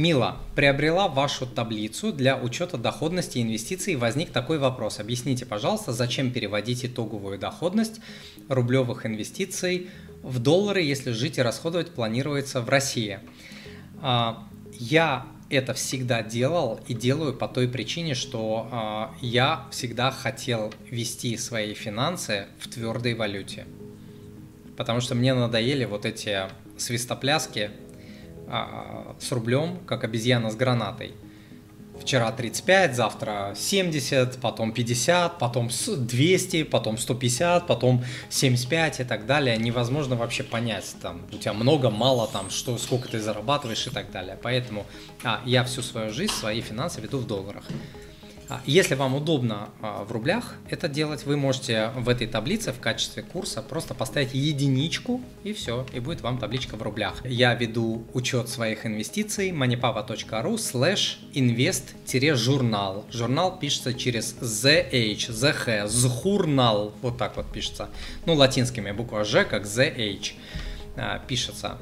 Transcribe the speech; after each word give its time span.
Мила, 0.00 0.38
приобрела 0.56 1.08
вашу 1.08 1.46
таблицу 1.46 2.10
для 2.10 2.34
учета 2.38 2.78
доходности 2.78 3.36
инвестиций. 3.36 3.96
Возник 3.96 4.30
такой 4.30 4.58
вопрос. 4.58 4.98
Объясните, 4.98 5.44
пожалуйста, 5.44 5.92
зачем 5.92 6.32
переводить 6.32 6.86
итоговую 6.86 7.38
доходность 7.38 8.00
рублевых 8.48 9.04
инвестиций 9.04 9.90
в 10.22 10.38
доллары, 10.38 10.80
если 10.80 11.10
жить 11.10 11.36
и 11.36 11.42
расходовать 11.42 11.90
планируется 11.90 12.62
в 12.62 12.70
России? 12.70 13.18
А, 14.00 14.48
я 14.72 15.26
это 15.50 15.74
всегда 15.74 16.22
делал 16.22 16.80
и 16.88 16.94
делаю 16.94 17.34
по 17.34 17.46
той 17.46 17.68
причине, 17.68 18.14
что 18.14 19.10
э, 19.20 19.26
я 19.26 19.66
всегда 19.70 20.10
хотел 20.10 20.72
вести 20.88 21.36
свои 21.36 21.74
финансы 21.74 22.46
в 22.58 22.68
твердой 22.68 23.12
валюте. 23.12 23.66
Потому 24.78 25.02
что 25.02 25.14
мне 25.14 25.34
надоели 25.34 25.84
вот 25.84 26.06
эти 26.06 26.44
свистопляски 26.78 27.70
а, 28.50 29.16
с 29.18 29.30
рублем, 29.32 29.78
как 29.86 30.04
обезьяна 30.04 30.50
с 30.50 30.56
гранатой. 30.56 31.14
Вчера 32.00 32.32
35, 32.32 32.96
завтра 32.96 33.54
70, 33.54 34.40
потом 34.40 34.72
50, 34.72 35.38
потом 35.38 35.68
200, 35.68 36.62
потом 36.64 36.96
150, 36.96 37.66
потом 37.66 38.02
75 38.30 39.00
и 39.00 39.04
так 39.04 39.26
далее. 39.26 39.56
Невозможно 39.58 40.16
вообще 40.16 40.42
понять, 40.42 40.96
там, 41.02 41.20
у 41.30 41.36
тебя 41.36 41.52
много, 41.52 41.90
мало, 41.90 42.26
там, 42.26 42.48
что, 42.50 42.78
сколько 42.78 43.08
ты 43.08 43.20
зарабатываешь 43.20 43.86
и 43.86 43.90
так 43.90 44.10
далее. 44.10 44.38
Поэтому 44.42 44.86
а, 45.22 45.42
я 45.44 45.62
всю 45.64 45.82
свою 45.82 46.10
жизнь, 46.10 46.32
свои 46.32 46.62
финансы 46.62 47.00
веду 47.00 47.18
в 47.18 47.26
долларах. 47.26 47.64
А, 48.50 48.60
если 48.66 48.96
вам 48.96 49.14
удобно 49.14 49.70
а, 49.80 50.02
в 50.02 50.10
рублях 50.10 50.56
это 50.68 50.88
делать, 50.88 51.24
вы 51.24 51.36
можете 51.36 51.92
в 51.94 52.08
этой 52.08 52.26
таблице 52.26 52.72
в 52.72 52.80
качестве 52.80 53.22
курса 53.22 53.62
просто 53.62 53.94
поставить 53.94 54.34
единичку 54.34 55.20
и 55.44 55.52
все, 55.52 55.86
и 55.92 56.00
будет 56.00 56.20
вам 56.22 56.36
табличка 56.36 56.76
в 56.76 56.82
рублях. 56.82 57.24
Я 57.24 57.54
веду 57.54 58.04
учет 58.12 58.48
своих 58.48 58.84
инвестиций 58.86 59.50
moneypava.ru 59.50 60.56
slash 60.56 61.18
invest-журнал. 61.32 63.06
Журнал 63.12 63.56
пишется 63.56 63.94
через 63.94 64.34
ZH, 64.40 65.30
ZH, 65.30 65.86
зхурнал, 65.86 66.92
вот 67.02 67.18
так 67.18 67.36
вот 67.36 67.46
пишется. 67.52 67.88
Ну, 68.26 68.34
латинскими 68.34 68.90
буква 68.90 69.24
Ж, 69.24 69.44
как 69.44 69.64
ZH 69.64 70.32
а, 70.96 71.20
пишется. 71.20 71.78